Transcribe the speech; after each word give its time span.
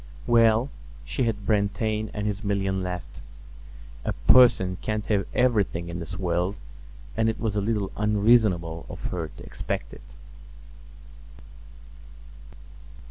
Well, 0.25 0.71
she 1.05 1.25
had 1.25 1.45
Brantain 1.45 2.09
and 2.11 2.25
his 2.25 2.43
million 2.43 2.81
left. 2.81 3.21
A 4.03 4.13
person 4.25 4.77
can't 4.81 5.05
have 5.05 5.27
everything 5.35 5.89
in 5.89 5.99
this 5.99 6.17
world; 6.17 6.55
and 7.15 7.29
it 7.29 7.39
was 7.39 7.55
a 7.55 7.61
little 7.61 7.91
unreasonable 7.95 8.87
of 8.89 9.03
her 9.11 9.27
to 9.27 9.43
expect 9.43 9.93
it. 9.93 10.01